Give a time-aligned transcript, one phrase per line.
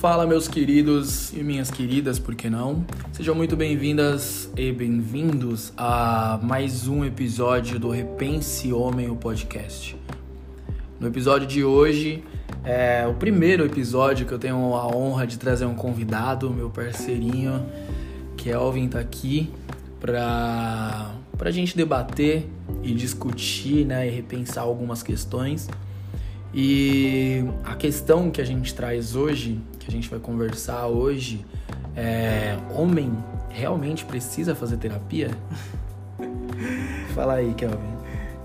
[0.00, 2.86] Fala, meus queridos e minhas queridas, por que não?
[3.12, 9.94] Sejam muito bem-vindas e bem-vindos a mais um episódio do Repense Homem, o podcast.
[10.98, 12.24] No episódio de hoje,
[12.64, 17.66] é o primeiro episódio que eu tenho a honra de trazer um convidado, meu parceirinho,
[18.38, 19.50] Kelvin, tá aqui
[20.00, 22.48] para a gente debater
[22.82, 25.68] e discutir né, e repensar algumas questões.
[26.54, 31.44] E a questão que a gente traz hoje, que a gente vai conversar hoje,
[31.96, 33.12] é: homem
[33.48, 35.30] realmente precisa fazer terapia?
[37.14, 37.98] Fala aí, Kelvin.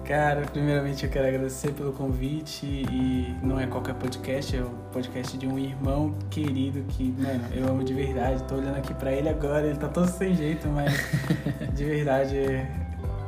[0.05, 5.35] Cara, primeiramente eu quero agradecer pelo convite e não é qualquer podcast, é o podcast
[5.35, 8.43] de um irmão querido que, mano, eu amo de verdade.
[8.43, 10.93] Tô olhando aqui pra ele agora, ele tá todo sem jeito, mas
[11.73, 12.37] de verdade,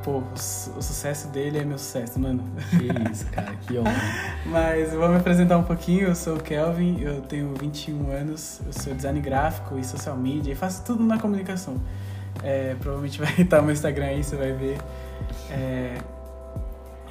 [0.07, 2.41] pô, o sucesso dele é meu sucesso, mano.
[2.70, 3.91] Que isso, cara, que honra.
[4.48, 8.71] mas vou me apresentar um pouquinho, eu sou o Kelvin, eu tenho 21 anos, eu
[8.71, 11.76] sou design gráfico e social media e faço tudo na comunicação.
[12.41, 14.77] É, provavelmente vai estar no meu Instagram aí, você vai ver.
[15.51, 15.98] É,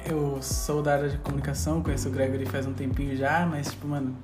[0.09, 3.87] eu sou da área de comunicação, conheço o Gregory faz um tempinho já, mas, tipo,
[3.87, 4.15] mano,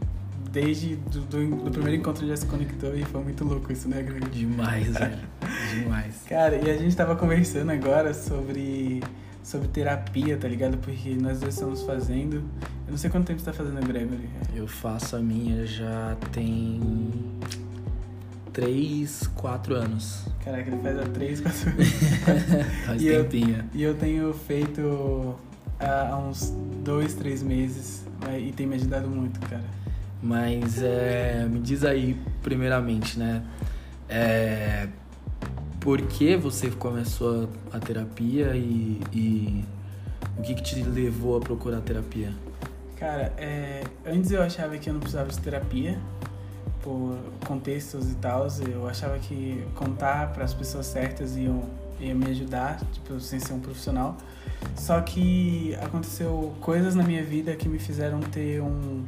[0.54, 4.04] desde do, do, do primeiro encontro já se conectou e foi muito louco isso, né,
[4.04, 4.30] Gregory?
[4.32, 5.18] Demais, velho.
[5.74, 6.22] Demais.
[6.30, 9.02] Cara, e a gente tava conversando agora sobre,
[9.44, 10.78] sobre terapia, tá ligado?
[10.78, 12.36] Porque nós dois estamos fazendo.
[12.86, 14.30] Eu não sei quanto tempo você tá fazendo, Gregory.
[14.56, 16.80] Eu faço a minha já tem.
[18.54, 20.28] 3, 4 anos.
[20.46, 21.88] Caraca, ele faz há 3, 4 anos.
[22.86, 23.56] faz e tempinho.
[23.58, 25.36] Eu, e eu tenho feito
[25.80, 28.06] há uns dois, três meses
[28.40, 29.83] e tem me ajudado muito, cara.
[30.24, 33.44] Mas é, me diz aí, primeiramente, né?
[34.08, 34.88] É,
[35.82, 39.66] por que você começou a terapia e, e
[40.38, 42.32] o que, que te levou a procurar terapia?
[42.98, 46.00] Cara, é, antes eu achava que eu não precisava de terapia
[46.82, 48.48] por contextos e tal.
[48.66, 51.66] Eu achava que contar para as pessoas certas iam,
[52.00, 54.16] ia me ajudar, tipo, sem ser um profissional.
[54.78, 59.04] Só que aconteceu coisas na minha vida que me fizeram ter um,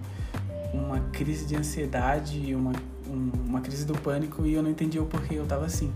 [0.73, 2.71] uma crise de ansiedade, uma,
[3.07, 5.91] um, uma crise do pânico e eu não entendi o porquê eu tava assim.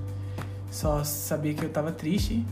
[0.72, 2.46] Só sabia que eu tava triste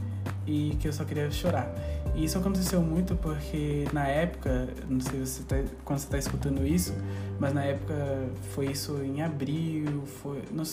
[0.46, 1.72] e que eu só queria chorar.
[2.16, 6.66] E isso aconteceu muito porque na época, não sei se tá, quando você está escutando
[6.66, 6.96] isso,
[7.40, 7.94] mas na época
[8.54, 10.64] foi isso em abril, foi, não,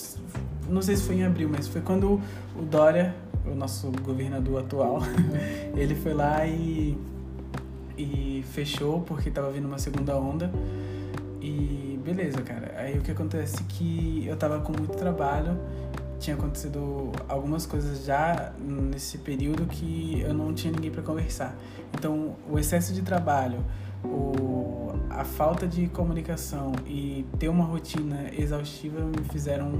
[0.67, 2.19] não sei se foi em abril, mas foi quando
[2.55, 3.13] o Dória
[3.45, 4.99] o nosso governador atual,
[5.75, 6.97] ele foi lá e,
[7.97, 10.51] e fechou porque tava vindo uma segunda onda.
[11.45, 12.73] E beleza, cara.
[12.75, 15.55] Aí o que acontece é que eu tava com muito trabalho,
[16.19, 21.55] tinha acontecido algumas coisas já nesse período que eu não tinha ninguém para conversar.
[21.93, 23.63] Então, o excesso de trabalho,
[24.03, 29.71] o, a falta de comunicação e ter uma rotina exaustiva me fizeram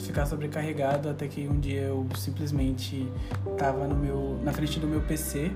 [0.00, 3.08] ficar sobrecarregado até que um dia eu simplesmente
[3.52, 5.52] estava no meu na frente do meu PC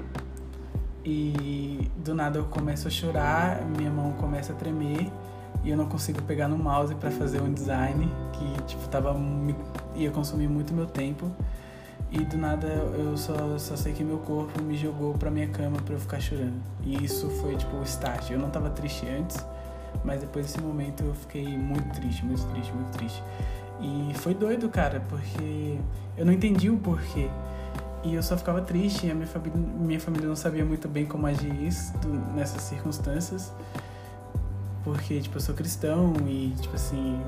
[1.06, 5.08] e do nada eu começo a chorar, minha mão começa a tremer
[5.62, 9.16] e eu não consigo pegar no mouse para fazer um design que tipo tava
[9.94, 11.30] ia consumir muito meu tempo
[12.10, 15.76] e do nada eu só, só sei que meu corpo me jogou pra minha cama
[15.84, 16.60] pra eu ficar chorando.
[16.82, 18.30] E isso foi tipo o start.
[18.30, 19.44] Eu não tava triste antes,
[20.04, 23.22] mas depois desse momento eu fiquei muito triste, muito triste, muito triste.
[23.80, 25.78] E foi doido, cara, porque
[26.16, 27.28] eu não entendi o porquê.
[28.06, 31.04] E eu só ficava triste, e a minha família, minha família não sabia muito bem
[31.04, 31.92] como agir isso,
[32.36, 33.52] nessas circunstâncias.
[34.84, 37.20] Porque tipo eu sou cristão e tipo assim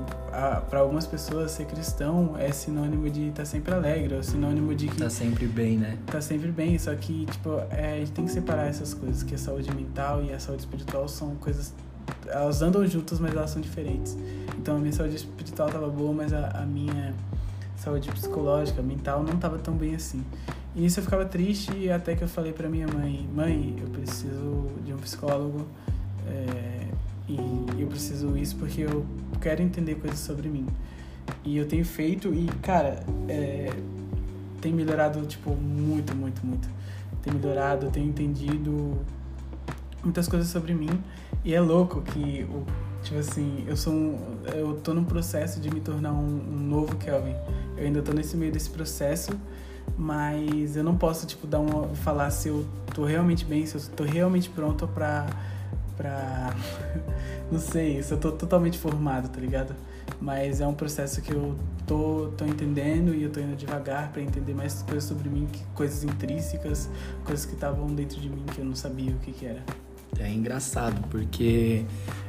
[0.69, 4.87] para algumas pessoas ser cristão é sinônimo de estar tá sempre alegre é sinônimo de
[4.87, 5.97] que tá sempre bem né?
[6.05, 6.79] tá sempre bem.
[6.79, 10.23] Só que tipo é, a gente tem que separar essas coisas que a saúde mental
[10.23, 11.73] e a saúde espiritual são coisas
[12.27, 14.17] elas andam juntas mas elas são diferentes.
[14.57, 17.13] Então a minha saúde espiritual tava boa mas a, a minha
[17.75, 20.23] saúde psicológica mental não tava tão bem assim
[20.79, 24.67] e isso eu ficava triste até que eu falei para minha mãe mãe eu preciso
[24.83, 25.67] de um psicólogo
[26.27, 26.87] é,
[27.27, 29.05] e eu preciso isso porque eu
[29.39, 30.65] quero entender coisas sobre mim.
[31.43, 33.69] E eu tenho feito e, cara, é,
[34.59, 36.67] tem melhorado, tipo, muito, muito, muito.
[37.21, 38.97] Tem melhorado, tenho entendido
[40.03, 40.89] muitas coisas sobre mim.
[41.43, 42.47] E é louco que,
[43.03, 44.17] tipo assim, eu sou um,
[44.55, 47.35] eu tô num processo de me tornar um, um novo Kelvin.
[47.77, 49.31] Eu ainda tô nesse meio desse processo,
[49.97, 53.81] mas eu não posso, tipo, dar uma, falar se eu tô realmente bem, se eu
[53.95, 55.27] tô realmente pronto pra
[55.99, 56.55] pra.
[57.51, 59.75] Não sei, se eu tô totalmente formado, tá ligado?
[60.21, 61.55] Mas é um processo que eu
[61.85, 66.03] tô, tô entendendo e eu tô indo devagar para entender mais coisas sobre mim, coisas
[66.03, 66.89] intrínsecas,
[67.25, 69.63] coisas que estavam dentro de mim que eu não sabia o que, que era.
[70.19, 71.85] É engraçado, porque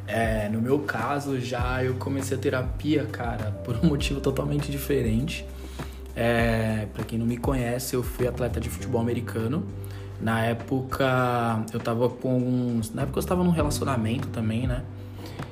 [0.07, 5.47] É, no meu caso, já eu comecei a terapia, cara, por um motivo totalmente diferente.
[6.15, 9.65] É, para quem não me conhece, eu fui atleta de futebol americano.
[10.21, 12.81] Na época, eu tava com.
[12.93, 14.83] Na época, eu estava num relacionamento também, né?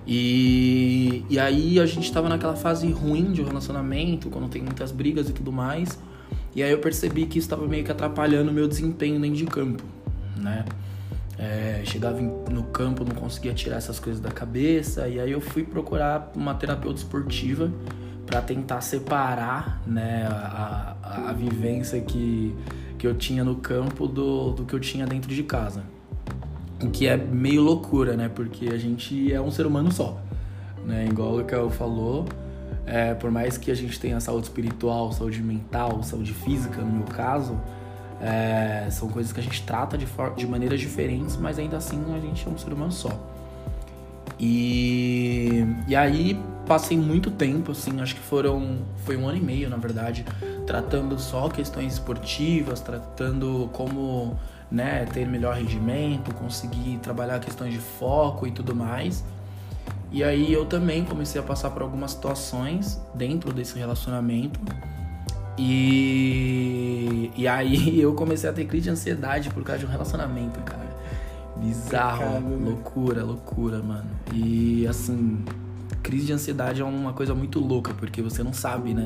[0.07, 5.29] E, e aí a gente tava naquela fase ruim de relacionamento, quando tem muitas brigas
[5.29, 5.99] e tudo mais.
[6.55, 9.45] E aí eu percebi que isso estava meio que atrapalhando o meu desempenho dentro de
[9.47, 9.83] campo,
[10.37, 10.65] né?
[11.39, 15.63] É, chegava no campo, não conseguia tirar essas coisas da cabeça, e aí eu fui
[15.63, 17.71] procurar uma terapeuta esportiva
[18.29, 20.95] para tentar separar né, a,
[21.31, 22.55] a, vivência que,
[22.99, 25.83] que eu tinha no campo do, do que eu tinha dentro de casa.
[26.83, 28.29] O que é meio loucura, né?
[28.29, 30.21] Porque a gente é um ser humano só,
[30.85, 31.07] né?
[31.07, 32.27] Igual o eu falou,
[32.85, 37.07] é, por mais que a gente tenha saúde espiritual, saúde mental, saúde física, no meu
[37.07, 37.59] caso,
[38.21, 42.21] é, são coisas que a gente trata de, de maneiras diferentes, mas ainda assim a
[42.21, 43.11] gente é um ser humano só.
[44.39, 49.71] E, e aí passei muito tempo, assim, acho que foram foi um ano e meio,
[49.71, 50.25] na verdade,
[50.67, 54.39] tratando só questões esportivas, tratando como
[54.71, 59.25] né, ter melhor rendimento, conseguir trabalhar questões de foco e tudo mais.
[60.13, 64.61] E aí eu também comecei a passar por algumas situações dentro desse relacionamento
[65.59, 70.61] e, e aí eu comecei a ter crise de ansiedade por causa de um relacionamento,
[70.61, 70.87] cara.
[71.57, 72.71] Bizarro, né?
[72.71, 74.09] loucura, loucura, mano.
[74.33, 75.45] E assim,
[76.09, 79.05] crise de ansiedade é uma coisa muito louca, porque você não sabe, né,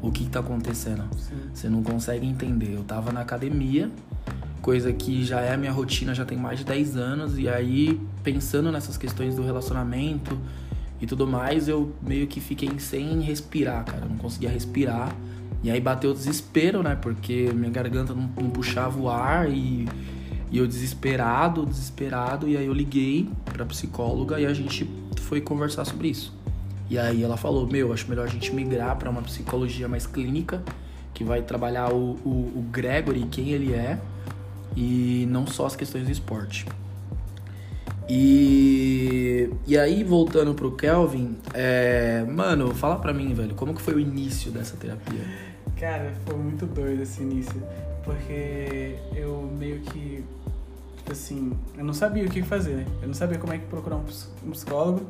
[0.00, 1.04] o que tá acontecendo.
[1.18, 1.34] Sim.
[1.52, 2.72] Você não consegue entender.
[2.72, 3.90] Eu tava na academia,
[4.62, 8.00] coisa que já é a minha rotina já tem mais de 10 anos, e aí
[8.24, 10.38] pensando nessas questões do relacionamento
[10.98, 14.06] e tudo mais, eu meio que fiquei sem respirar, cara.
[14.06, 15.14] Eu não conseguia respirar.
[15.62, 16.96] E aí bateu o desespero, né?
[16.96, 19.86] Porque minha garganta não, não puxava o ar e,
[20.50, 22.48] e eu desesperado, desesperado.
[22.48, 24.88] E aí eu liguei pra psicóloga e a gente
[25.28, 26.37] foi conversar sobre isso.
[26.90, 30.62] E aí ela falou: Meu, acho melhor a gente migrar para uma psicologia mais clínica,
[31.12, 33.98] que vai trabalhar o, o, o Gregory, quem ele é,
[34.76, 36.66] e não só as questões do esporte.
[38.08, 43.94] E, e aí, voltando pro Kelvin, é, mano, fala pra mim, velho, como que foi
[43.94, 45.20] o início dessa terapia?
[45.78, 47.62] Cara, foi muito doido esse início,
[48.02, 50.24] porque eu meio que,
[50.96, 52.86] tipo assim, eu não sabia o que fazer, né?
[53.02, 55.06] Eu não sabia como é que procurar um psicólogo,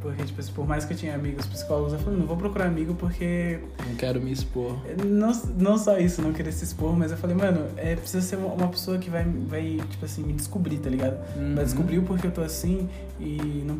[0.00, 2.66] porque, tipo assim, por mais que eu tinha amigos psicólogos, eu falei, não vou procurar
[2.66, 3.60] amigo porque.
[3.86, 4.78] Não quero me expor.
[5.04, 8.36] Não, não só isso, não querer se expor, mas eu falei, mano, é, precisa ser
[8.36, 11.18] uma pessoa que vai, vai, tipo assim, me descobrir, tá ligado?
[11.36, 11.54] Uhum.
[11.54, 12.88] Vai descobrir o porquê eu tô assim
[13.18, 13.78] e, não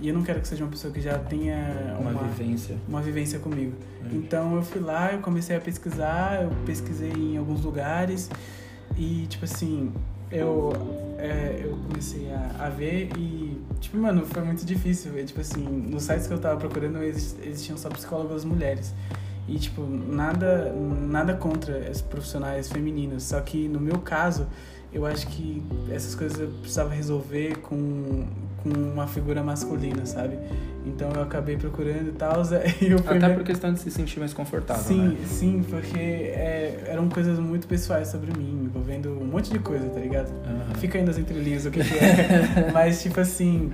[0.00, 2.76] e eu não quero que seja uma pessoa que já tenha uma, uma vivência.
[2.86, 3.72] Uma vivência comigo.
[4.04, 4.18] Uhum.
[4.18, 8.28] Então eu fui lá, eu comecei a pesquisar, eu pesquisei em alguns lugares
[8.96, 9.92] e, tipo assim,
[10.32, 10.72] eu,
[11.18, 15.16] é, eu comecei a, a, ver e, tipo, mano, foi muito difícil.
[15.18, 18.94] É, tipo assim, nos sites que eu tava procurando existiam só psicólogas mulheres.
[19.46, 23.24] E, tipo, nada, nada contra esses profissionais femininos.
[23.24, 24.46] Só que, no meu caso,
[24.92, 28.26] eu acho que essas coisas eu precisava resolver com,
[28.62, 30.38] com uma figura masculina, sabe?
[30.84, 32.42] Então eu acabei procurando e tal.
[33.06, 34.82] Até por questão de se sentir mais confortável.
[34.82, 35.16] Sim, né?
[35.26, 40.00] sim, porque é, eram coisas muito pessoais sobre mim, envolvendo um monte de coisa, tá
[40.00, 40.28] ligado?
[40.28, 40.74] Uhum.
[40.76, 42.70] Fica ainda as entrelinhas o que, que é.
[42.74, 43.72] Mas, tipo assim,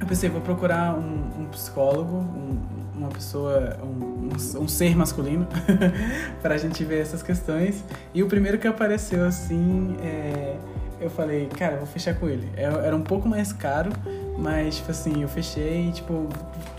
[0.00, 2.58] eu pensei, vou procurar um, um psicólogo, um,
[2.96, 5.46] uma pessoa, um, um, um ser masculino,
[6.42, 7.84] pra gente ver essas questões.
[8.12, 10.56] E o primeiro que apareceu assim é
[11.02, 12.48] eu falei, cara, vou fechar com ele.
[12.56, 13.90] É, era um pouco mais caro,
[14.38, 16.28] mas, tipo assim, eu fechei e, tipo,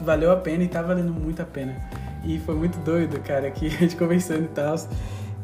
[0.01, 1.75] valeu a pena e tá valendo muito a pena.
[2.23, 4.75] E foi muito doido, cara, que a gente conversando e tal.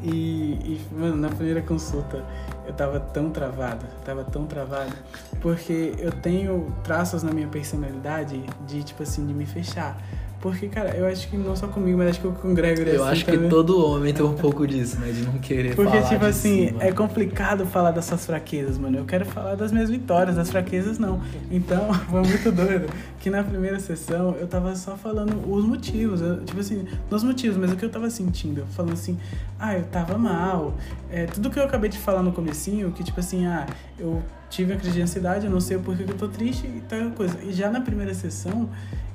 [0.02, 2.24] E, e, mano, na primeira consulta
[2.66, 4.94] eu tava tão travado, tava tão travado,
[5.42, 9.98] porque eu tenho traços na minha personalidade de, tipo assim, de me fechar.
[10.42, 13.04] Porque, cara, eu acho que não só comigo, mas acho que com o Gregory Eu
[13.04, 13.42] assim, acho também.
[13.42, 15.12] que todo homem tem um pouco disso, né?
[15.12, 16.02] De não querer Porque, falar.
[16.02, 18.98] Porque, tipo assim, é complicado falar das suas fraquezas, mano.
[18.98, 21.22] Eu quero falar das minhas vitórias, das fraquezas não.
[21.52, 26.22] Então, foi muito doido que na primeira sessão eu tava só falando os motivos.
[26.22, 28.66] Eu, tipo assim, não os motivos, mas o que eu tava sentindo.
[28.72, 29.18] Falando assim,
[29.60, 30.74] ah, eu tava mal.
[31.12, 33.66] É, tudo que eu acabei de falar no comecinho, que tipo assim, ah,
[33.98, 36.82] eu tive a crise de ansiedade, eu não sei porquê que eu tô triste e
[36.88, 37.38] tal coisa.
[37.44, 38.70] E já na primeira sessão,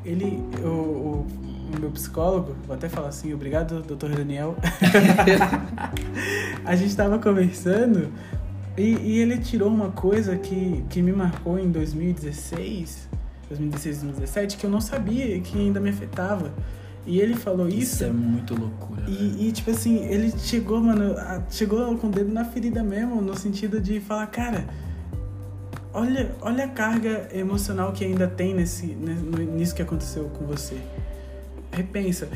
[0.05, 1.26] ele, o, o,
[1.75, 4.57] o, meu psicólogo, vou até falar assim, obrigado, doutor Daniel.
[6.64, 8.12] a gente tava conversando
[8.76, 13.09] e, e, ele tirou uma coisa que, que me marcou em 2016,
[13.49, 16.53] 2016, 2017, que eu não sabia que ainda me afetava.
[17.07, 17.79] E ele falou isso.
[17.79, 19.05] Isso é muito loucura.
[19.07, 21.14] E, e, tipo assim, ele chegou, mano,
[21.50, 24.67] chegou com o dedo na ferida mesmo, no sentido de falar, cara,
[25.94, 30.76] olha, olha a carga emocional que ainda tem nesse, nisso que aconteceu com você.
[31.72, 32.28] Repensa.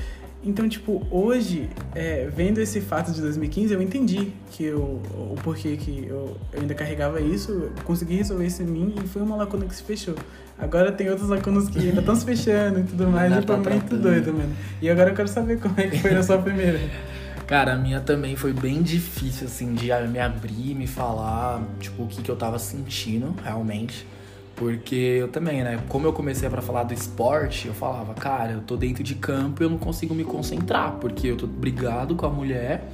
[0.42, 5.76] Então, tipo, hoje, é, vendo esse fato de 2015, eu entendi que eu, o porquê
[5.76, 9.34] que eu, eu ainda carregava isso, eu consegui resolver isso em mim e foi uma
[9.34, 10.14] lacuna que se fechou.
[10.56, 13.70] Agora tem outras lacunas que ainda estão se fechando e tudo mais, e foi tá
[13.70, 14.54] muito doido, mano.
[14.80, 16.78] E agora eu quero saber como é que foi na sua primeira.
[17.48, 22.06] Cara, a minha também foi bem difícil, assim, de me abrir, me falar, tipo, o
[22.06, 24.06] que, que eu tava sentindo, realmente.
[24.54, 25.80] Porque eu também, né?
[25.88, 29.62] Como eu comecei para falar do esporte, eu falava, cara, eu tô dentro de campo
[29.62, 32.86] e eu não consigo me concentrar, porque eu tô brigado com a mulher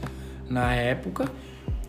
[0.49, 1.25] na época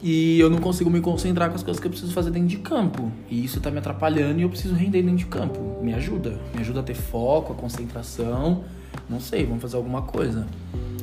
[0.01, 2.57] e eu não consigo me concentrar com as coisas que eu preciso fazer dentro de
[2.57, 3.11] campo.
[3.29, 5.83] E isso tá me atrapalhando e eu preciso render dentro de campo.
[5.83, 6.39] Me ajuda.
[6.51, 8.63] Me ajuda a ter foco, a concentração.
[9.07, 10.47] Não sei, vamos fazer alguma coisa.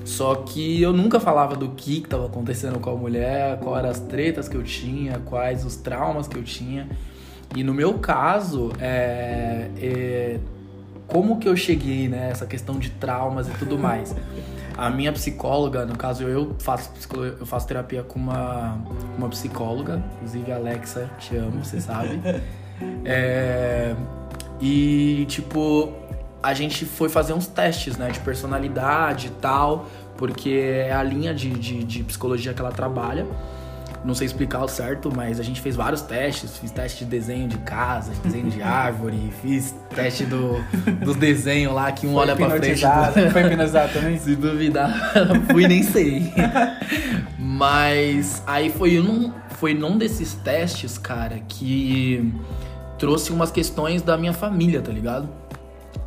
[0.05, 4.01] Só que eu nunca falava do que estava acontecendo com a mulher, quais eram as
[4.01, 6.89] tretas que eu tinha, quais os traumas que eu tinha.
[7.55, 10.39] E no meu caso, é, é,
[11.07, 14.15] como que eu cheguei nessa né, questão de traumas e tudo mais?
[14.77, 18.79] A minha psicóloga, no caso eu faço, eu faço terapia com uma,
[19.19, 22.21] uma psicóloga, inclusive Alexa, te amo, você sabe.
[23.05, 23.95] É,
[24.61, 25.93] e tipo,
[26.43, 31.33] a gente foi fazer uns testes, né, de personalidade e tal, porque é a linha
[31.35, 33.27] de, de, de psicologia que ela trabalha
[34.05, 36.57] não sei explicar o certo, mas a gente fez vários testes.
[36.57, 40.63] Fiz teste de desenho de casa, de desenho de árvore, fiz teste do,
[41.05, 42.85] dos desenhos lá que um foi olha pra frente.
[43.33, 44.19] Foi hipnotizado também?
[44.23, 45.13] Se duvidar,
[45.51, 46.33] fui nem sei.
[47.39, 52.33] mas aí foi num, foi num desses testes, cara, que
[52.99, 55.29] trouxe umas questões da minha família, tá ligado?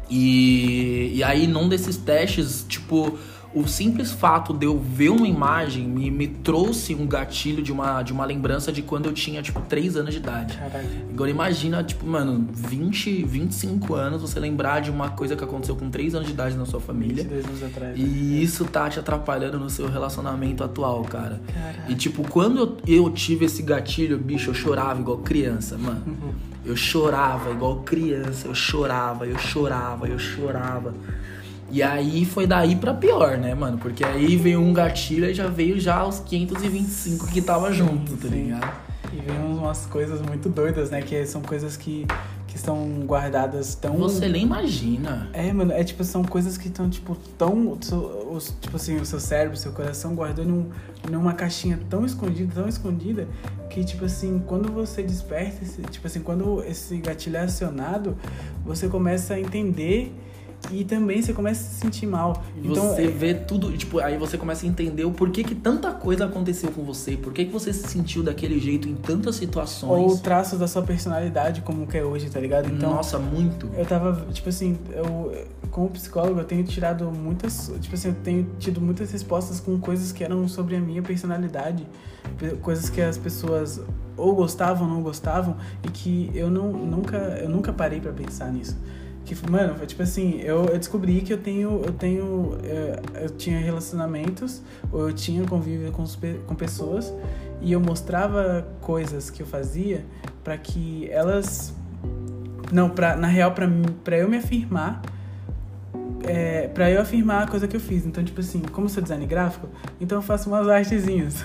[0.09, 3.17] E, e aí num desses testes, tipo
[3.55, 8.03] o simples fato de eu ver uma imagem me, me trouxe um gatilho de uma,
[8.03, 10.57] de uma lembrança de quando eu tinha, tipo, 3 anos de idade.
[10.57, 10.85] Caraca.
[11.09, 15.89] Agora imagina, tipo, mano, 20, 25 anos, você lembrar de uma coisa que aconteceu com
[15.89, 17.23] 3 anos de idade na sua família.
[17.23, 17.97] 22 anos atrás.
[17.97, 18.37] E né?
[18.43, 21.41] isso tá te atrapalhando no seu relacionamento atual, cara.
[21.53, 21.89] Caraca.
[21.89, 26.03] E, tipo, quando eu, eu tive esse gatilho, bicho, eu chorava igual criança, mano.
[26.65, 30.93] Eu chorava igual criança, eu chorava, eu chorava, eu chorava.
[31.71, 33.77] E aí foi daí pra pior, né, mano?
[33.77, 38.27] Porque aí veio um gatilho e já veio já os 525 que tava junto, tá
[38.27, 38.71] ligado?
[39.13, 41.01] E veio umas coisas muito doidas, né?
[41.01, 42.05] Que são coisas que,
[42.55, 43.97] que estão guardadas tão.
[43.97, 45.29] Você nem imagina.
[45.33, 47.77] É, mano, é tipo, são coisas que estão, tipo, tão.
[48.61, 50.69] Tipo assim, o seu cérebro, o seu coração guardando num,
[51.11, 53.27] numa caixinha tão escondida, tão escondida,
[53.69, 58.15] que, tipo assim, quando você desperta, tipo assim, quando esse gatilho é acionado,
[58.63, 60.15] você começa a entender
[60.71, 62.43] e também você começa a se sentir mal.
[62.57, 63.07] Então, você é...
[63.07, 66.83] vê tudo, tipo, aí você começa a entender o porquê que tanta coisa aconteceu com
[66.83, 69.91] você, por que você se sentiu daquele jeito em tantas situações.
[69.91, 72.69] Ou o traço da sua personalidade como que é hoje, tá ligado?
[72.71, 73.69] Então, Nossa, muito.
[73.75, 75.31] Eu tava, tipo assim, eu
[75.75, 80.13] como psicólogo eu tenho tirado muitas, tipo assim, eu tenho tido muitas respostas com coisas
[80.13, 81.85] que eram sobre a minha personalidade,
[82.61, 83.81] coisas que as pessoas
[84.15, 88.51] ou gostavam ou não gostavam e que eu não nunca eu nunca parei para pensar
[88.53, 88.77] nisso.
[89.25, 93.23] Que, mano, foi tipo assim, eu, eu descobri que eu tenho, eu tenho, eu, é,
[93.25, 96.05] eu tinha relacionamentos, ou eu tinha convívio com,
[96.45, 97.11] com pessoas,
[97.59, 100.05] e eu mostrava coisas que eu fazia
[100.43, 101.73] para que elas,
[102.71, 103.67] não, pra, na real, pra,
[104.03, 105.01] pra eu me afirmar,
[106.27, 108.05] é, pra eu afirmar a coisa que eu fiz.
[108.05, 109.67] Então, tipo assim, como sou design gráfico,
[109.99, 111.43] então eu faço umas artezinhas.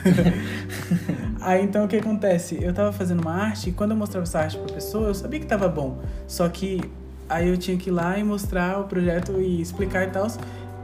[1.41, 2.59] Aí então o que acontece?
[2.63, 5.41] Eu tava fazendo uma arte e quando eu mostrava essa arte pra pessoa, eu sabia
[5.41, 6.03] que tava bom.
[6.27, 6.81] Só que
[7.31, 10.27] Aí eu tinha que ir lá e mostrar o projeto e explicar e tal.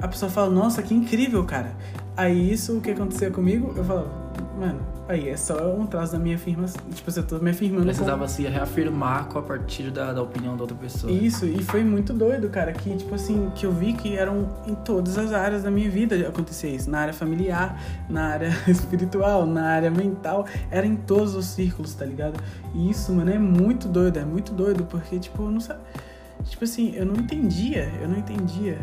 [0.00, 1.72] A pessoa fala, nossa, que incrível, cara.
[2.16, 4.08] Aí isso, o que acontecia comigo, eu falava,
[4.56, 7.86] mano, aí é só um traço da minha firma, tipo, eu tô me afirmando.
[7.86, 8.28] Precisava com...
[8.28, 11.12] se reafirmar com a partir da, da opinião da outra pessoa.
[11.12, 14.74] Isso, e foi muito doido, cara, que, tipo assim, que eu vi que eram em
[14.76, 16.88] todas as áreas da minha vida acontecia isso.
[16.88, 22.04] Na área familiar, na área espiritual, na área mental, era em todos os círculos, tá
[22.04, 22.40] ligado?
[22.72, 25.80] E isso, mano, é muito doido, é muito doido, porque, tipo, não sabe
[26.48, 28.78] Tipo assim, eu não entendia, eu não entendia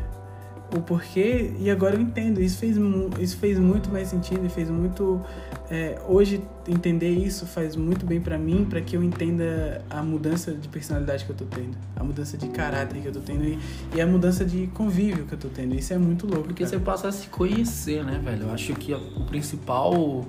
[0.78, 2.42] o porquê e agora eu entendo.
[2.42, 2.78] Isso fez,
[3.20, 5.22] isso fez muito mais sentido e fez muito.
[5.70, 10.52] É, hoje, entender isso faz muito bem para mim, para que eu entenda a mudança
[10.52, 13.60] de personalidade que eu tô tendo, a mudança de caráter que eu tô tendo e,
[13.96, 15.74] e a mudança de convívio que eu tô tendo.
[15.76, 16.44] Isso é muito louco.
[16.44, 16.78] Porque cara.
[16.78, 18.44] você passa a se conhecer, né, velho?
[18.44, 20.26] Eu acho que o principal.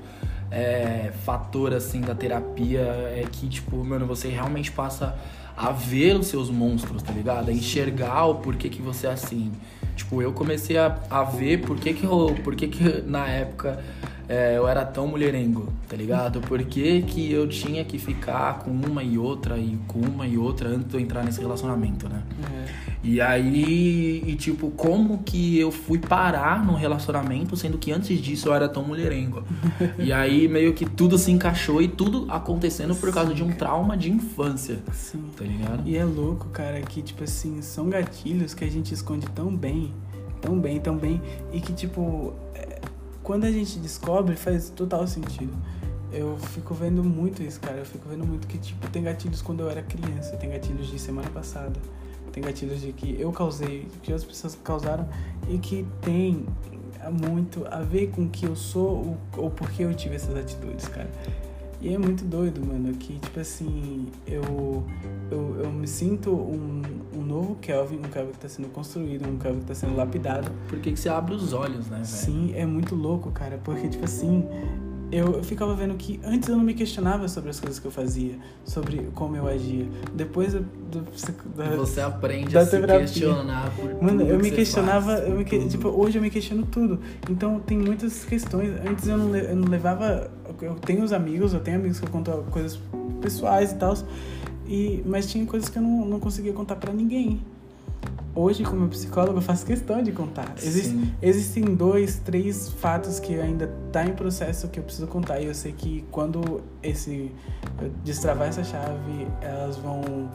[0.50, 5.18] É, fator assim da terapia é que tipo mano você realmente passa
[5.56, 7.48] a ver os seus monstros, tá ligado?
[7.48, 9.52] A enxergar o porquê que você é assim.
[9.96, 12.68] Tipo, eu comecei a, a ver por que que, eu, por que
[13.06, 13.82] na época
[14.28, 16.40] é, eu era tão mulherengo, tá ligado?
[16.40, 20.68] Por que, eu tinha que ficar com uma e outra e com uma e outra
[20.68, 22.22] antes de eu entrar nesse relacionamento, né?
[22.42, 22.93] É.
[23.04, 28.48] E aí, e tipo, como que eu fui parar num relacionamento, sendo que antes disso
[28.48, 29.44] eu era tão mulherengo?
[29.98, 33.94] e aí meio que tudo se encaixou e tudo acontecendo por causa de um trauma
[33.94, 35.22] de infância, Sim.
[35.36, 35.86] tá ligado?
[35.86, 39.92] E é louco, cara, que, tipo assim, são gatilhos que a gente esconde tão bem,
[40.40, 41.20] tão bem, tão bem,
[41.52, 42.80] e que, tipo, é,
[43.22, 45.52] quando a gente descobre, faz total sentido.
[46.10, 47.78] Eu fico vendo muito isso, cara.
[47.78, 50.98] Eu fico vendo muito que, tipo, tem gatilhos quando eu era criança, tem gatilhos de
[50.98, 51.78] semana passada,
[52.34, 55.08] tem gatilhos de que eu causei, que outras pessoas causaram,
[55.48, 56.44] e que tem
[57.22, 61.08] muito a ver com o que eu sou ou porque eu tive essas atitudes, cara.
[61.80, 64.82] E é muito doido, mano, que, tipo assim, eu,
[65.30, 66.80] eu, eu me sinto um,
[67.14, 70.50] um novo Kelvin, um Kelvin que tá sendo construído, um Kelvin que tá sendo lapidado.
[70.66, 72.06] Porque que você abre os olhos, né, velho?
[72.06, 74.48] Sim, é muito louco, cara, porque, tipo assim,
[75.12, 77.90] eu, eu ficava vendo que antes eu não me questionava sobre as coisas que eu
[77.90, 79.86] fazia, sobre como eu agia.
[80.14, 81.00] Depois do, do,
[81.56, 82.98] da, Você aprende da a se terapia.
[83.00, 85.68] questionar por Mano, eu me questionava, faz, eu me tudo.
[85.68, 87.00] tipo, hoje eu me questiono tudo.
[87.30, 88.70] Então tem muitas questões.
[88.88, 90.30] Antes eu não, eu não levava.
[90.60, 92.78] Eu tenho os amigos, eu tenho amigos que eu conto coisas
[93.20, 93.94] pessoais e tal.
[94.66, 97.40] E, mas tinha coisas que eu não, não conseguia contar pra ninguém.
[98.36, 100.54] Hoje, como psicólogo, eu faço questão de contar.
[100.60, 105.40] Existe, existem dois, três fatos que ainda tá em processo que eu preciso contar.
[105.40, 107.30] E eu sei que quando esse
[108.04, 110.28] destravar essa chave, elas vão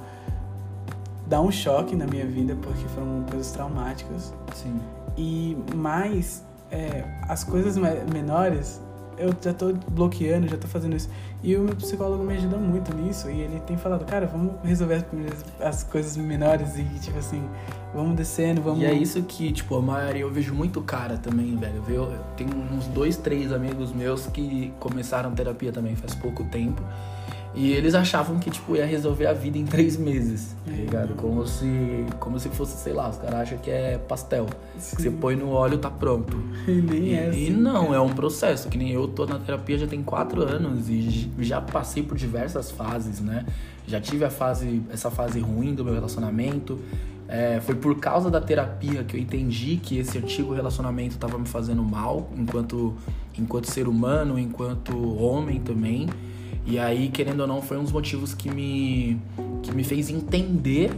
[1.27, 4.33] dar um choque na minha vida, porque foram coisas traumáticas.
[4.55, 4.79] Sim.
[5.17, 8.79] E mais, é, as coisas me- menores,
[9.17, 11.09] eu já tô bloqueando, já tô fazendo isso.
[11.43, 13.29] E o meu psicólogo me ajuda muito nisso.
[13.29, 15.05] E ele tem falado, cara, vamos resolver
[15.59, 17.43] as, as coisas menores e, tipo assim,
[17.93, 18.81] vamos descendo, vamos.
[18.81, 21.83] E é isso que, tipo, a maioria eu vejo muito cara também, velho.
[21.87, 26.81] Eu, eu tenho uns dois, três amigos meus que começaram terapia também faz pouco tempo.
[27.55, 31.15] E eles achavam que, tipo, ia resolver a vida em três meses, tá ligado?
[31.15, 34.45] Como se, como se fosse, sei lá, os caras acham que é pastel.
[34.75, 36.37] Que você põe no óleo tá pronto.
[36.67, 37.47] E nem E, é assim.
[37.47, 40.87] e não, é um processo, que nem eu tô na terapia já tem quatro anos
[40.89, 43.45] e já passei por diversas fases, né?
[43.87, 46.79] Já tive a fase, essa fase ruim do meu relacionamento.
[47.31, 51.47] É, foi por causa da terapia que eu entendi que esse antigo relacionamento estava me
[51.47, 52.95] fazendo mal, enquanto,
[53.37, 56.09] enquanto ser humano, enquanto homem também.
[56.65, 59.21] E aí, querendo ou não, foi um dos motivos que me,
[59.61, 60.91] que me fez entender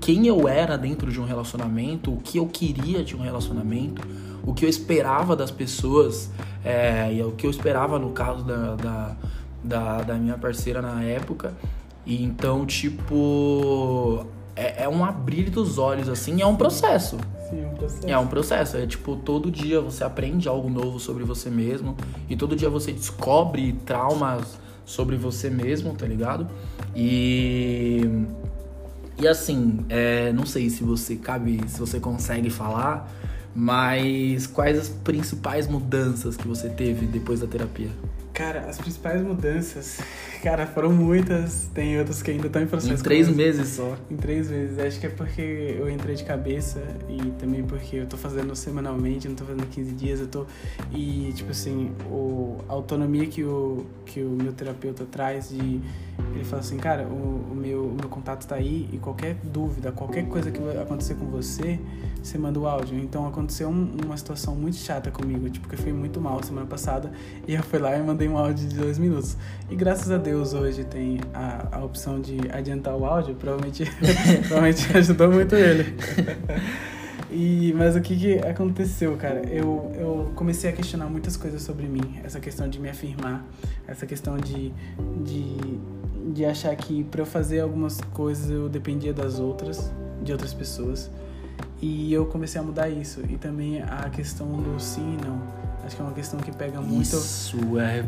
[0.00, 4.00] quem eu era dentro de um relacionamento, o que eu queria de um relacionamento,
[4.42, 6.30] o que eu esperava das pessoas,
[6.64, 9.16] é, e o que eu esperava no caso da, da,
[9.62, 11.52] da, da minha parceira na época.
[12.06, 14.24] E então, tipo,
[14.56, 17.18] é, é um abrir dos olhos, assim, é um processo.
[17.48, 18.08] Sim, é um processo.
[18.08, 21.96] É um processo, é tipo, todo dia você aprende algo novo sobre você mesmo
[22.28, 26.46] e todo dia você descobre traumas sobre você mesmo, tá ligado?
[26.94, 28.02] E
[29.20, 33.12] e assim, é, não sei se você cabe, se você consegue falar,
[33.54, 37.90] mas quais as principais mudanças que você teve depois da terapia?
[38.32, 40.00] Cara, as principais mudanças,
[40.42, 41.68] cara, foram muitas.
[41.74, 42.94] Tem outras que ainda estão em processo.
[42.94, 43.96] Em três meses só.
[44.10, 44.78] Em três vezes.
[44.78, 49.28] Acho que é porque eu entrei de cabeça e também porque eu tô fazendo semanalmente,
[49.28, 50.46] não tô fazendo 15 dias, eu tô.
[50.92, 55.80] E, tipo assim, o, a autonomia que o, que o meu terapeuta traz de.
[56.34, 59.90] Ele fala assim, cara, o, o meu, o meu contato tá aí e qualquer dúvida,
[59.90, 61.78] qualquer coisa que vai acontecer com você,
[62.22, 62.98] você manda o áudio.
[62.98, 66.66] Então aconteceu um- uma situação muito chata comigo, tipo, que eu fui muito mal semana
[66.66, 67.10] passada
[67.46, 69.36] e eu fui lá e mandei um áudio de dois minutos.
[69.70, 73.84] E graças a Deus hoje tem a, a opção de adiantar o áudio, provavelmente,
[74.46, 75.94] provavelmente ajudou muito ele.
[77.32, 79.42] E, mas o que, que aconteceu, cara?
[79.48, 82.18] Eu, eu comecei a questionar muitas coisas sobre mim.
[82.24, 83.46] Essa questão de me afirmar,
[83.86, 84.72] essa questão de,
[85.22, 85.56] de,
[86.34, 89.92] de achar que para eu fazer algumas coisas eu dependia das outras,
[90.24, 91.08] de outras pessoas.
[91.80, 93.20] E eu comecei a mudar isso.
[93.28, 95.40] E também a questão do sim e não.
[95.84, 97.02] Acho que é uma questão que pega muito.
[97.02, 98.04] Isso é.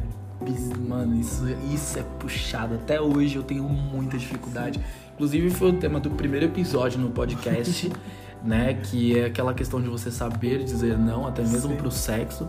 [0.88, 2.74] Mano, isso, isso é puxado.
[2.74, 4.80] Até hoje eu tenho muita dificuldade.
[5.14, 7.92] Inclusive, foi o tema do primeiro episódio no podcast,
[8.42, 8.74] né?
[8.74, 11.76] Que é aquela questão de você saber dizer não, até mesmo Sim.
[11.76, 12.48] pro sexo.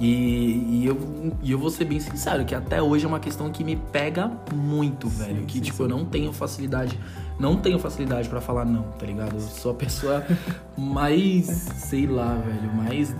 [0.00, 0.96] E, e eu,
[1.42, 4.30] e eu vou ser bem sincero, que até hoje é uma questão que me pega
[4.54, 5.44] muito, velho.
[5.44, 5.82] Que, sim, tipo, sim.
[5.84, 6.98] eu não tenho facilidade.
[7.38, 9.34] Não tenho facilidade pra falar não, tá ligado?
[9.34, 10.24] Eu sou a pessoa
[10.76, 13.14] mais, sei lá, velho, mais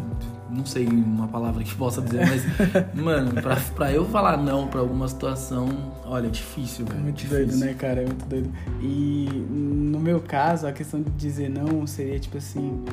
[0.51, 2.43] não sei uma palavra que possa dizer, mas,
[2.95, 5.69] mano, pra, pra eu falar não pra alguma situação,
[6.05, 6.99] olha, é difícil, velho.
[6.99, 7.47] É muito difícil.
[7.47, 8.03] doido, né, cara?
[8.03, 8.51] É muito doido.
[8.83, 12.85] E no meu caso, a questão de dizer não seria tipo assim.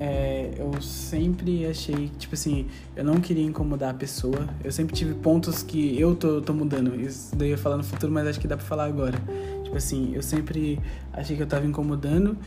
[0.00, 4.48] É, eu sempre achei, tipo assim, eu não queria incomodar a pessoa.
[4.62, 7.00] Eu sempre tive pontos que eu tô, tô mudando.
[7.00, 9.16] Isso daí eu ia falar no futuro, mas acho que dá pra falar agora.
[9.74, 10.78] Tipo assim, eu sempre
[11.12, 12.38] achei que eu tava incomodando,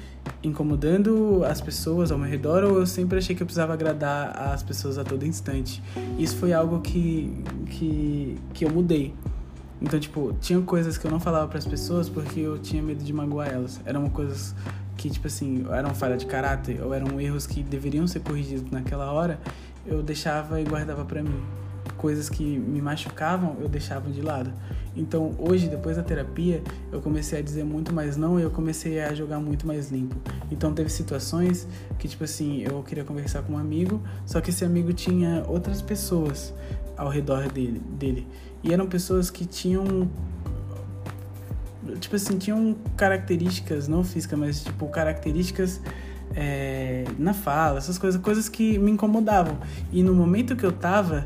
[0.41, 4.63] incomodando as pessoas ao meu redor, ou eu sempre achei que eu precisava agradar as
[4.63, 5.83] pessoas a todo instante.
[6.17, 9.13] Isso foi algo que, que, que eu mudei.
[9.81, 13.03] Então, tipo, tinha coisas que eu não falava para as pessoas porque eu tinha medo
[13.03, 13.81] de magoar elas.
[13.83, 14.55] Eram coisas
[14.95, 19.11] que, tipo assim, eram falha de caráter ou eram erros que deveriam ser corrigidos naquela
[19.11, 19.37] hora,
[19.85, 21.43] eu deixava e guardava para mim.
[21.95, 24.51] Coisas que me machucavam, eu deixava de lado.
[24.95, 28.99] Então, hoje, depois da terapia, eu comecei a dizer muito mais não e eu comecei
[28.99, 30.15] a jogar muito mais limpo.
[30.51, 31.67] Então, teve situações
[31.99, 35.81] que, tipo assim, eu queria conversar com um amigo, só que esse amigo tinha outras
[35.81, 36.53] pessoas
[36.95, 37.79] ao redor dele.
[37.79, 38.27] dele.
[38.63, 40.09] E eram pessoas que tinham
[41.99, 45.81] tipo assim, tinham características, não físicas, mas tipo características
[46.35, 49.57] é, na fala, essas coisas, coisas que me incomodavam.
[49.91, 51.25] E no momento que eu tava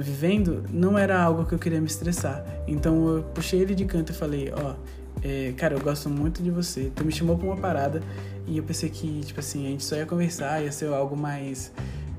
[0.00, 2.44] vivendo, não era algo que eu queria me estressar.
[2.66, 4.74] Então eu puxei ele de canto e falei, ó,
[5.22, 6.90] é, cara, eu gosto muito de você.
[6.94, 8.02] Tu me chamou pra uma parada
[8.46, 11.72] e eu pensei que, tipo assim, a gente só ia conversar, ia ser algo mais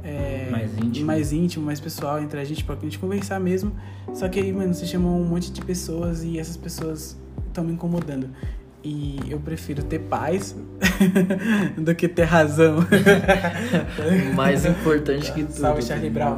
[0.04, 1.06] é, mais, íntimo.
[1.06, 3.72] mais íntimo, mais pessoal entre a gente, pra gente conversar mesmo.
[4.14, 7.18] Só que aí, mano, você chamou um monte de pessoas e essas pessoas
[7.48, 8.30] estão me incomodando.
[8.82, 10.56] E eu prefiro ter paz
[11.78, 12.78] do que ter razão.
[14.34, 15.54] mais importante que tudo.
[15.54, 16.38] Salve, Charlie Brown.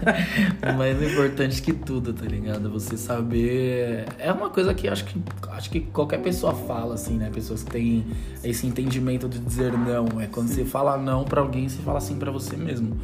[0.78, 2.70] mais importante que tudo, tá ligado?
[2.70, 4.06] Você saber.
[4.18, 7.28] É uma coisa que acho que acho que qualquer pessoa fala, assim, né?
[7.30, 8.06] Pessoas que têm
[8.42, 10.18] esse entendimento de dizer não.
[10.18, 12.96] É quando você fala não para alguém, você fala sim para você mesmo,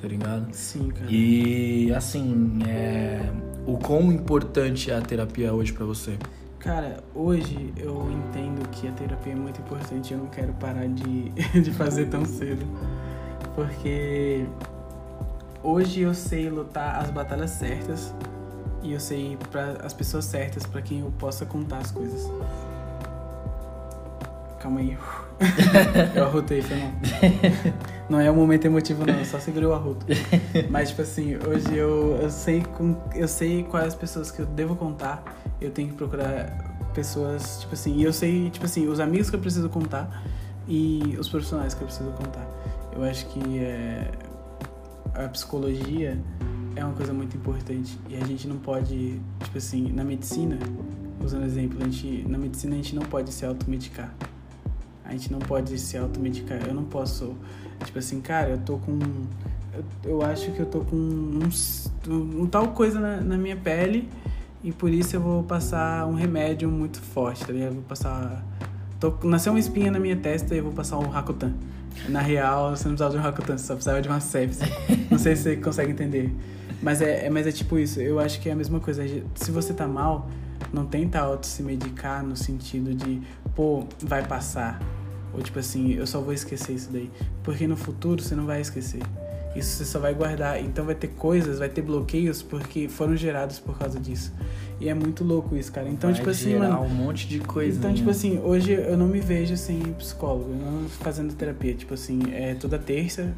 [0.00, 0.46] tá ligado?
[0.52, 1.10] Sim, cara.
[1.10, 3.20] E assim, é...
[3.66, 6.16] o quão importante é a terapia hoje para você?
[6.62, 10.12] Cara, hoje eu entendo que a terapia é muito importante.
[10.12, 12.64] Eu não quero parar de, de fazer tão cedo.
[13.56, 14.46] Porque
[15.60, 18.14] hoje eu sei lutar as batalhas certas
[18.80, 22.30] e eu sei para as pessoas certas para quem eu possa contar as coisas.
[24.60, 24.96] Calma aí.
[26.14, 26.92] eu arrotei, foi não.
[28.12, 30.04] Não é um momento emotivo não, eu só segurei o arroto.
[30.68, 34.44] Mas tipo assim, hoje eu, eu sei com, eu sei quais as pessoas que eu
[34.44, 35.24] devo contar.
[35.58, 39.36] Eu tenho que procurar pessoas, tipo assim, e eu sei, tipo assim, os amigos que
[39.36, 40.26] eu preciso contar
[40.68, 42.46] e os profissionais que eu preciso contar.
[42.94, 44.10] Eu acho que é,
[45.14, 46.20] a psicologia
[46.76, 50.58] é uma coisa muito importante e a gente não pode, tipo assim, na medicina,
[51.24, 54.14] usando exemplo, a gente, na medicina a gente não pode se automedicar.
[55.04, 56.60] A gente não pode se automedicar.
[56.66, 57.34] Eu não posso,
[57.84, 58.98] tipo assim, cara, eu tô com.
[59.72, 61.40] Eu, eu acho que eu tô com um,
[62.08, 64.08] um, um tal coisa na, na, minha pele
[64.62, 67.68] e por isso eu vou passar um remédio muito forte, tá ligado?
[67.68, 68.44] Eu vou passar.
[69.00, 71.52] Tô, nasceu uma espinha na minha testa e eu vou passar um Rakutan.
[72.08, 74.62] Na real, você não precisava de um Rakutan, você só precisava de uma sepsis.
[75.10, 76.34] Não sei se você consegue entender.
[76.82, 79.04] Mas é, é, mas é tipo isso, eu acho que é a mesma coisa.
[79.34, 80.28] Se você tá mal,
[80.72, 83.20] não tenta auto se medicar no sentido de,
[83.54, 84.80] pô, vai passar
[85.32, 87.10] ou tipo assim, eu só vou esquecer isso daí.
[87.42, 89.00] Porque no futuro você não vai esquecer.
[89.56, 90.62] Isso você só vai guardar.
[90.62, 94.32] Então vai ter coisas, vai ter bloqueios porque foram gerados por causa disso.
[94.80, 95.88] E é muito louco isso, cara.
[95.88, 96.80] Então, vai tipo assim, mano.
[96.82, 97.78] um monte de coisa.
[97.78, 101.74] Então, tipo assim, hoje eu não me vejo sem psicólogo, não fazendo terapia.
[101.74, 103.32] Tipo assim, é toda terça.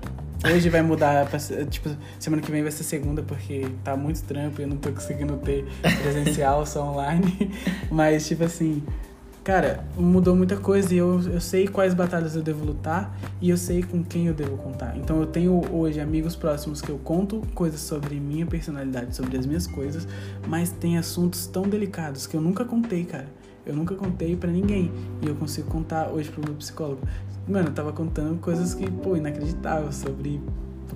[0.52, 4.60] Hoje vai mudar pra, tipo, semana que vem vai ser segunda porque tá muito trampo
[4.60, 5.64] e eu não tô conseguindo ter
[6.02, 7.50] presencial, só online.
[7.90, 8.82] Mas, tipo assim,
[9.42, 13.56] cara, mudou muita coisa e eu, eu sei quais batalhas eu devo lutar e eu
[13.56, 14.94] sei com quem eu devo contar.
[14.98, 19.46] Então eu tenho hoje amigos próximos que eu conto coisas sobre minha personalidade, sobre as
[19.46, 20.06] minhas coisas,
[20.46, 23.26] mas tem assuntos tão delicados que eu nunca contei, cara.
[23.66, 27.00] Eu nunca contei para ninguém e eu consigo contar hoje pro meu psicólogo.
[27.48, 30.40] Mano, eu tava contando coisas que, pô, inacreditáveis sobre,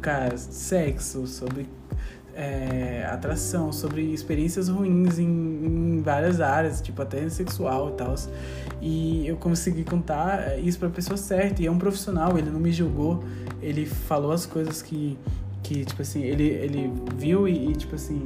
[0.00, 1.68] cara, sexo, sobre
[2.34, 8.14] é, atração, sobre experiências ruins em, em, várias áreas, tipo até sexual e tal.
[8.80, 11.60] E eu consegui contar isso pra pessoa certa.
[11.62, 13.24] E é um profissional, ele não me julgou,
[13.60, 15.18] ele falou as coisas que,
[15.62, 18.24] que tipo assim, ele, ele viu e, e tipo assim,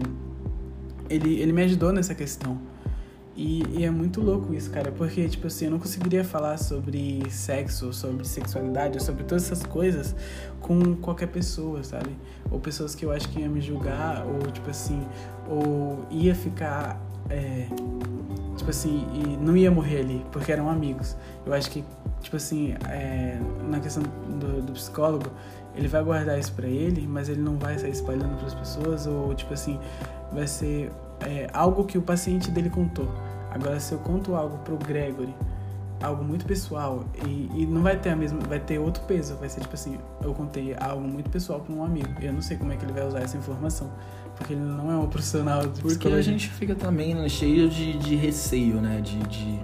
[1.08, 2.71] ele, ele me ajudou nessa questão.
[3.34, 7.22] E, e, é muito louco isso, cara, porque, tipo assim, eu não conseguiria falar sobre
[7.30, 10.14] sexo, sobre sexualidade, sobre todas essas coisas
[10.60, 12.10] com qualquer pessoa, sabe?
[12.50, 15.02] Ou pessoas que eu acho que iam me julgar, ou, tipo assim,
[15.48, 17.00] ou ia ficar.
[17.30, 17.68] É,
[18.56, 21.16] tipo assim, e não ia morrer ali, porque eram amigos.
[21.46, 21.82] Eu acho que,
[22.20, 25.30] tipo assim, é, na questão do, do psicólogo,
[25.74, 29.06] ele vai guardar isso para ele, mas ele não vai sair espalhando para as pessoas,
[29.06, 29.78] ou tipo assim,
[30.32, 30.90] vai ser
[31.26, 33.08] é, algo que o paciente dele contou.
[33.50, 35.34] Agora, se eu conto algo pro Gregory,
[36.02, 39.48] algo muito pessoal, e, e não vai ter a mesma, vai ter outro peso, vai
[39.48, 42.56] ser tipo assim, eu contei algo muito pessoal para um amigo, e eu não sei
[42.56, 43.90] como é que ele vai usar essa informação.
[44.36, 47.98] Porque ele não é um profissional de Porque a gente fica também né, cheio de,
[47.98, 49.00] de receio, né?
[49.00, 49.60] De, de,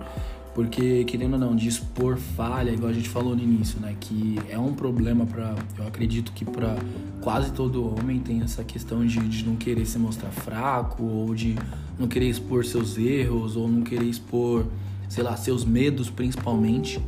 [0.59, 3.95] porque, querendo ou não, de expor falha, igual a gente falou no início, né?
[4.01, 6.77] Que é um problema para Eu acredito que para
[7.21, 11.55] quase todo homem tem essa questão de, de não querer se mostrar fraco, ou de
[11.97, 14.67] não querer expor seus erros, ou não querer expor,
[15.09, 17.01] sei lá, seus medos principalmente.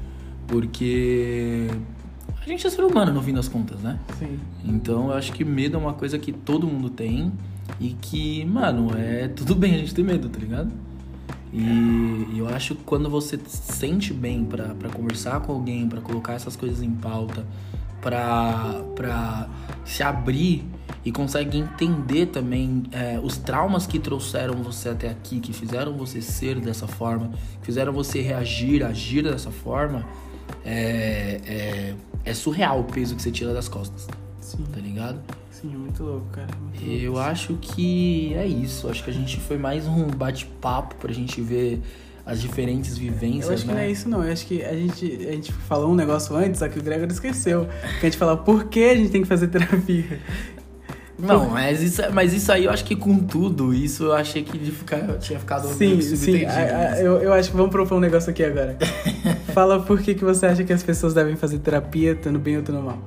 [0.47, 1.67] Porque
[2.41, 3.99] a gente é ser humano no fim das contas, né?
[4.17, 4.39] Sim.
[4.65, 7.33] Então eu acho que medo é uma coisa que todo mundo tem
[7.81, 10.71] e que, mano, é tudo bem a gente ter medo, tá ligado?
[11.53, 15.89] E, e eu acho que quando você se sente bem pra pra conversar com alguém,
[15.89, 17.45] pra colocar essas coisas em pauta,
[18.01, 19.49] pra pra
[19.85, 20.65] se abrir
[21.05, 26.21] e consegue entender também é, os traumas que trouxeram você até aqui, que fizeram você
[26.21, 30.05] ser dessa forma, que fizeram você reagir, agir dessa forma,
[30.65, 34.07] é, é, é surreal o peso que você tira das costas,
[34.41, 34.65] Sim.
[34.73, 35.21] tá ligado?
[35.61, 36.49] Sim, muito louco, cara.
[36.63, 37.03] Muito louco.
[37.03, 38.89] Eu acho que é isso.
[38.89, 41.81] Acho que a gente foi mais um bate-papo pra gente ver
[42.25, 43.75] as diferentes vivências, Eu acho que né?
[43.75, 46.61] não é isso não, eu acho que a gente, a gente falou um negócio antes,
[46.61, 47.67] só que o Gregor esqueceu.
[47.99, 50.19] Que a gente falou por que a gente tem que fazer terapia.
[51.19, 54.57] Não, mas isso, mas isso aí eu acho que com tudo, isso eu achei que
[54.57, 57.03] de ficar, eu tinha ficado Sim, que sim, subentendido a- a- nisso.
[57.03, 58.79] eu, eu acho que vamos propor um negócio aqui agora.
[59.53, 62.61] Fala por que, que você acha que as pessoas devem fazer terapia, estando bem ou
[62.63, 62.99] estando mal.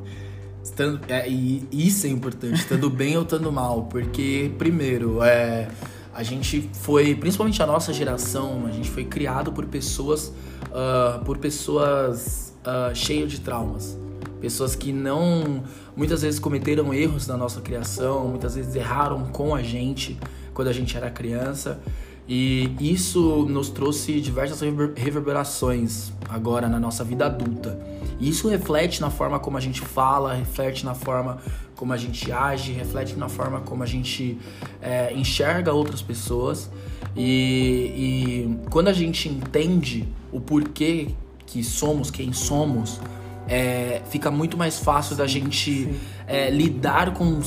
[0.74, 5.68] Estando, é, e isso é importante, estando bem ou estando mal, porque, primeiro, é,
[6.12, 10.34] a gente foi, principalmente a nossa geração, a gente foi criado por pessoas,
[10.74, 13.96] ah, por pessoas ah, cheias de traumas.
[14.42, 15.64] Pessoas que não,
[15.96, 20.18] muitas vezes cometeram erros na nossa criação, muitas vezes erraram com a gente
[20.56, 21.80] quando a gente era criança.
[22.28, 27.80] E isso nos trouxe diversas rever- reverberações agora na nossa vida adulta.
[28.24, 31.40] E isso reflete na forma como a gente fala, reflete na forma
[31.76, 34.40] como a gente age, reflete na forma como a gente
[34.82, 36.72] é, enxerga outras pessoas.
[37.18, 41.10] E, e quando a gente entende o porquê
[41.46, 42.98] que somos quem somos,
[43.46, 45.94] é, fica muito mais fácil da gente
[46.26, 47.42] é, lidar com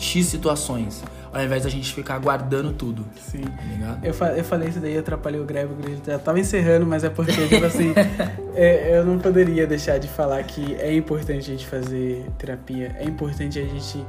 [0.00, 3.42] X situações, ao invés da gente ficar guardando tudo, Sim.
[3.80, 3.98] tá?
[4.02, 7.10] Eu, fa- eu falei isso daí, atrapalhei o Gregor, ele já tava encerrando, mas é
[7.10, 7.92] porque, tipo assim,
[8.54, 13.04] é, eu não poderia deixar de falar que é importante a gente fazer terapia, é
[13.04, 14.04] importante a gente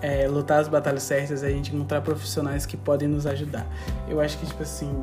[0.00, 3.66] é, lutar as batalhas certas, a gente encontrar profissionais que podem nos ajudar.
[4.08, 5.02] Eu acho que, tipo assim,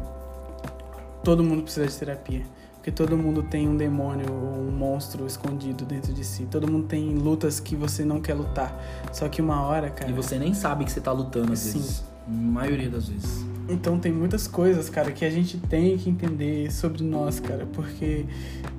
[1.24, 2.42] todo mundo precisa de terapia.
[2.86, 6.46] Porque todo mundo tem um demônio ou um monstro escondido dentro de si.
[6.46, 8.80] Todo mundo tem lutas que você não quer lutar.
[9.12, 10.12] Só que uma hora, cara.
[10.12, 11.80] E você nem sabe que você tá lutando às Sim.
[11.80, 12.04] vezes.
[12.28, 13.44] maioria das vezes.
[13.68, 18.28] Então tem muitas coisas, cara, que a gente tem que entender sobre nós, cara, porque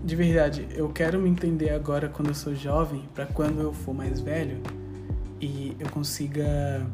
[0.04, 3.92] de verdade, eu quero me entender agora quando eu sou jovem, pra quando eu for
[3.92, 4.58] mais velho
[5.40, 6.86] e eu consiga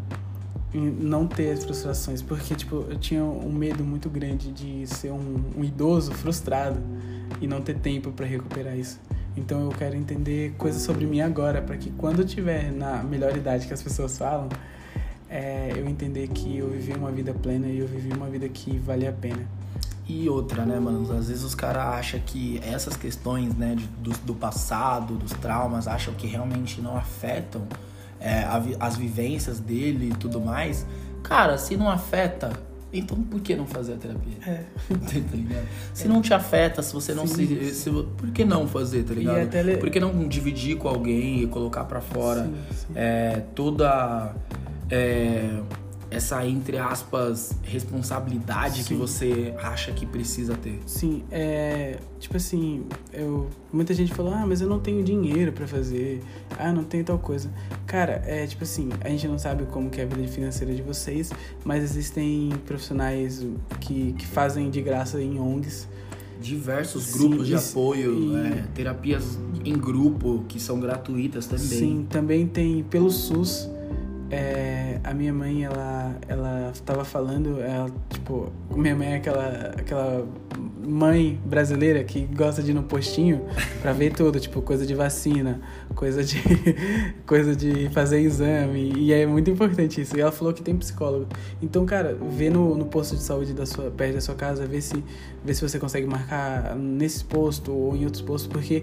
[0.79, 5.43] não ter as frustrações, porque tipo, eu tinha um medo muito grande de ser um,
[5.57, 6.81] um idoso frustrado
[7.41, 8.99] e não ter tempo pra recuperar isso.
[9.37, 13.37] Então eu quero entender coisas sobre mim agora, pra que quando eu tiver na melhor
[13.37, 14.49] idade que as pessoas falam,
[15.29, 18.79] é, eu entender que eu vivi uma vida plena e eu vivi uma vida que
[18.79, 19.47] vale a pena.
[20.07, 21.01] E outra, né, mano?
[21.17, 26.13] Às vezes os caras acham que essas questões, né, do, do passado, dos traumas, acham
[26.15, 27.63] que realmente não afetam
[28.23, 28.47] é,
[28.81, 30.87] as vivências dele e tudo mais.
[31.23, 32.51] Cara, se não afeta,
[32.93, 34.37] então por que não fazer a terapia?
[34.47, 34.65] É.
[34.91, 35.67] tá ligado?
[35.95, 37.73] Se não te afeta, se você não Sim, se, sim.
[37.75, 37.91] se.
[37.91, 39.39] Por que não fazer, tá ligado?
[39.39, 42.87] até le- Por que não dividir com alguém e colocar pra fora sim.
[42.95, 44.35] é, toda
[44.91, 45.61] é,
[46.13, 48.99] essa, entre aspas, responsabilidade que Sim.
[48.99, 50.79] você acha que precisa ter?
[50.87, 51.99] Sim, é.
[52.19, 53.49] Tipo assim, eu.
[53.73, 56.21] Muita gente falou, ah, mas eu não tenho dinheiro pra fazer.
[56.59, 57.51] Ah, não tenho tal coisa.
[57.87, 60.83] Cara, é tipo assim, a gente não sabe como que é a vida financeira de
[60.83, 61.31] vocês,
[61.65, 63.47] mas existem profissionais
[63.81, 65.89] que, que fazem de graça em ONGs.
[66.41, 71.67] Diversos Sim, grupos de isso- apoio, e- é, terapias em grupo que são gratuitas também.
[71.69, 73.71] Sim, também tem pelo SUS.
[74.33, 80.27] É, a minha mãe, ela, ela tava falando, ela, tipo, minha mãe é aquela, aquela
[80.83, 83.45] mãe brasileira que gosta de ir no postinho
[83.83, 85.61] pra ver tudo, tipo, coisa de vacina,
[85.95, 86.43] coisa de,
[87.27, 88.95] coisa de fazer exame.
[88.97, 90.17] E é muito importante isso.
[90.17, 91.27] E ela falou que tem psicólogo.
[91.61, 94.81] Então, cara, vê no, no posto de saúde da sua, perto da sua casa, vê
[94.81, 95.05] se,
[95.45, 98.83] vê se você consegue marcar nesse posto ou em outros postos, porque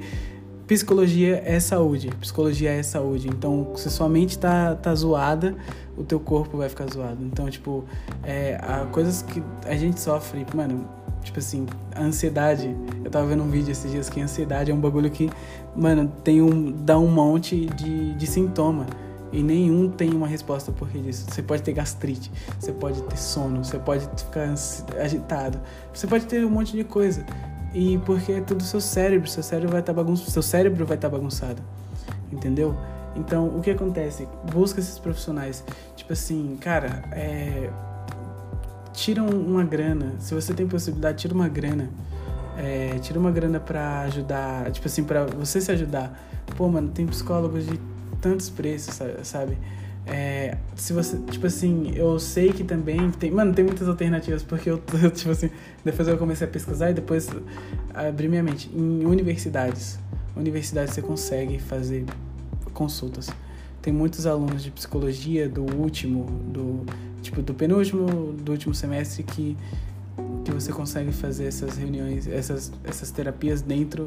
[0.69, 2.12] psicologia é saúde.
[2.21, 3.27] Psicologia é saúde.
[3.27, 5.55] Então, se sua mente tá, tá zoada,
[5.97, 7.17] o teu corpo vai ficar zoado.
[7.23, 7.84] Então, tipo,
[8.23, 10.88] é, há coisas que a gente sofre, mano,
[11.23, 12.75] tipo assim, a ansiedade.
[13.03, 15.27] Eu tava vendo um vídeo esses dias que a ansiedade é um bagulho que,
[15.75, 18.86] mano, tem um, dá um monte de, de sintoma.
[19.32, 21.25] E nenhum tem uma resposta por que disso.
[21.29, 24.53] Você pode ter gastrite, você pode ter sono, você pode ficar
[24.99, 25.60] agitado,
[25.91, 27.25] você pode ter um monte de coisa.
[27.73, 30.97] E porque é tudo seu cérebro, seu cérebro vai estar tá bagunçado, seu cérebro vai
[30.97, 31.62] estar tá bagunçado.
[32.32, 32.75] Entendeu?
[33.15, 34.27] Então, o que acontece?
[34.51, 35.63] Busca esses profissionais.
[35.95, 37.69] Tipo assim, cara, é...
[38.93, 40.13] tira uma grana.
[40.19, 41.89] Se você tem possibilidade, tira uma grana.
[42.58, 42.97] É...
[42.99, 46.17] tira uma grana pra ajudar, tipo assim, pra você se ajudar.
[46.55, 47.79] Pô, mano, tem psicólogos de
[48.21, 49.58] tantos preços, sabe?
[50.05, 54.69] É, se você, tipo assim, eu sei que também tem, mano, tem muitas alternativas, porque
[54.69, 54.81] eu,
[55.13, 55.49] tipo assim,
[55.83, 57.29] depois eu comecei a pesquisar e depois
[57.93, 58.69] abri minha mente.
[58.73, 59.99] Em universidades,
[60.35, 62.05] universidades você consegue fazer
[62.73, 63.29] consultas.
[63.81, 66.85] Tem muitos alunos de psicologia do último, do,
[67.21, 69.55] tipo, do penúltimo, do último semestre que,
[70.43, 74.05] que você consegue fazer essas reuniões, essas, essas terapias dentro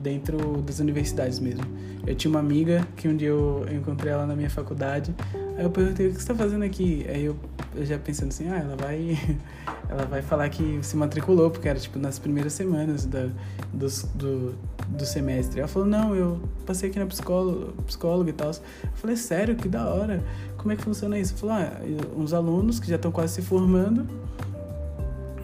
[0.00, 1.64] dentro das universidades mesmo.
[2.06, 5.14] Eu tinha uma amiga que um dia eu, encontrei ela na minha faculdade.
[5.56, 7.06] Aí eu perguntei o que você está fazendo aqui.
[7.08, 7.36] Aí eu,
[7.74, 9.18] eu, já pensando assim, ah, ela vai,
[9.88, 13.28] ela vai falar que se matriculou porque era tipo nas primeiras semanas da,
[13.72, 14.54] do, do,
[14.88, 15.60] do semestre.
[15.60, 18.50] Ela falou, não, eu passei aqui na psicóloga, psicóloga e tal.
[18.50, 20.24] Eu falei, sério, que da hora.
[20.56, 21.34] Como é que funciona isso?
[21.34, 21.70] Falou, ah,
[22.16, 24.06] uns alunos que já estão quase se formando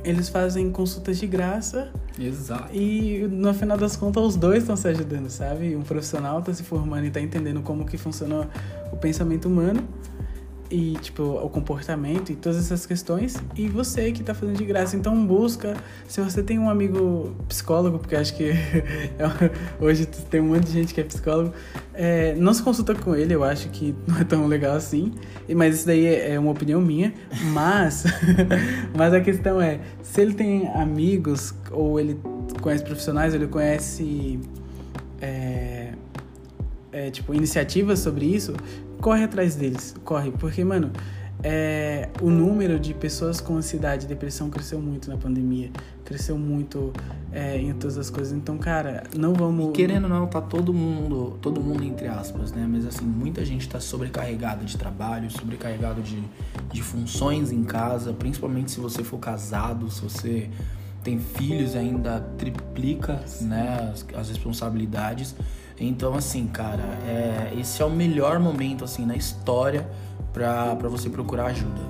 [0.07, 1.92] eles fazem consultas de graça.
[2.18, 2.74] Exato.
[2.74, 5.76] E no final das contas os dois estão se ajudando, sabe?
[5.76, 8.48] Um profissional está se formando e está entendendo como que funciona
[8.92, 9.87] o pensamento humano
[10.70, 13.37] e tipo o comportamento e todas essas questões.
[13.57, 14.96] E você que está fazendo de graça.
[14.96, 15.76] Então busca.
[16.09, 18.52] Se você tem um amigo psicólogo porque acho que
[19.81, 21.52] hoje tem um monte de gente que é psicólogo
[21.94, 25.12] é, não se consulta com ele eu acho que não é tão legal assim.
[25.55, 27.12] Mas isso daí é, é uma opinião minha.
[27.52, 28.05] Mas
[28.96, 32.19] mas a questão é se ele tem amigos ou ele
[32.61, 34.41] conhece profissionais ele conhece
[35.21, 35.93] é,
[36.93, 38.55] é, tipo, iniciativas sobre isso,
[39.01, 40.91] corre atrás deles, corre, porque, mano,
[41.43, 45.71] é, o número de pessoas com ansiedade e depressão cresceu muito na pandemia,
[46.05, 46.93] cresceu muito
[47.31, 48.33] é, em todas as coisas.
[48.33, 49.69] Então, cara, não vamos.
[49.69, 52.67] E querendo não, tá todo mundo, todo mundo entre aspas, né?
[52.69, 56.23] Mas assim, muita gente tá sobrecarregada de trabalho, sobrecarregado de,
[56.73, 60.49] de funções em casa, principalmente se você for casado, se você
[61.07, 65.37] tem filhos, ainda triplica, né, as, as responsabilidades.
[65.79, 69.88] Então, assim, cara, é, esse é o melhor momento, assim, na história
[70.33, 71.81] pra, pra você procurar ajuda.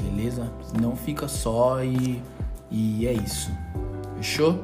[0.00, 0.48] Beleza?
[0.80, 2.22] Não fica só e,
[2.70, 3.50] e é isso.
[4.16, 4.62] Fechou?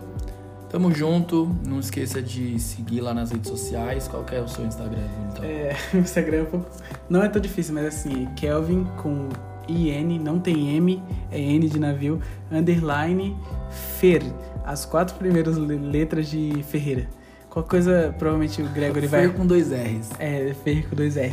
[0.71, 1.51] Tamo junto.
[1.67, 4.07] Não esqueça de seguir lá nas redes sociais.
[4.07, 5.45] Qual é o seu Instagram, então?
[5.45, 6.71] É, o Instagram é um pouco...
[7.11, 9.29] não é tão difícil, mas assim, Kelvin com
[9.69, 13.37] IN, não tem M, é N de navio, underline
[13.73, 14.23] Fer.
[14.65, 17.09] As quatro primeiras letras de Ferreira.
[17.53, 19.23] Qualquer coisa, provavelmente o Gregory vai.
[19.23, 20.11] Fer com dois R's.
[20.19, 21.33] É, Fer com dois R's.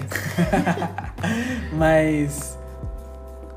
[1.77, 2.57] Mas.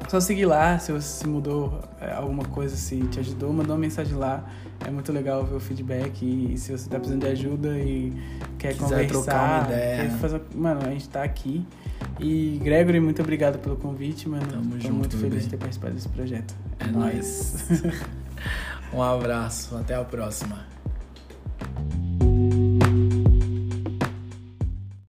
[0.08, 3.80] Só seguir lá, se você se mudou é, alguma coisa, se te ajudou, mandou uma
[3.80, 4.44] mensagem lá.
[4.86, 6.22] É muito legal ver o feedback.
[6.22, 8.12] E, se você tá precisando de ajuda e
[8.58, 9.08] quer Quiser conversar.
[9.08, 9.96] Trocar uma ideia.
[9.96, 10.42] Quer fazer...
[10.54, 11.66] Mano, a gente tá aqui.
[12.20, 14.46] E Gregory, muito obrigado pelo convite, mano.
[14.46, 15.42] Tamo Tô junto, muito feliz bem.
[15.44, 16.54] de ter participado desse projeto.
[16.78, 17.64] É, é nóis.
[18.92, 20.66] um abraço, até a próxima.